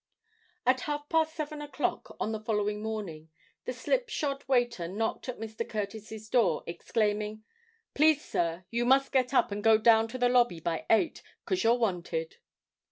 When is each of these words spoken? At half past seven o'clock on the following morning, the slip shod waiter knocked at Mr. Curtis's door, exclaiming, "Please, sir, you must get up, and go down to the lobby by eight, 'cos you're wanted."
At 0.65 0.79
half 0.89 1.07
past 1.09 1.35
seven 1.35 1.61
o'clock 1.61 2.17
on 2.19 2.31
the 2.31 2.39
following 2.39 2.81
morning, 2.81 3.29
the 3.65 3.71
slip 3.71 4.09
shod 4.09 4.43
waiter 4.47 4.87
knocked 4.87 5.29
at 5.29 5.37
Mr. 5.37 5.63
Curtis's 5.69 6.27
door, 6.27 6.63
exclaiming, 6.65 7.43
"Please, 7.93 8.25
sir, 8.25 8.65
you 8.71 8.83
must 8.83 9.11
get 9.11 9.31
up, 9.31 9.51
and 9.51 9.63
go 9.63 9.77
down 9.77 10.07
to 10.07 10.17
the 10.17 10.27
lobby 10.27 10.59
by 10.59 10.87
eight, 10.89 11.21
'cos 11.45 11.63
you're 11.63 11.75
wanted." 11.77 12.37